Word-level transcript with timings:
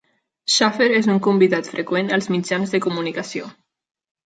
Shaffer 0.53 0.87
és 0.99 1.09
un 1.15 1.19
convidat 1.27 1.69
freqüent 1.75 2.11
als 2.19 2.31
mitjans 2.39 2.75
de 2.77 2.83
comunicació. 2.89 3.55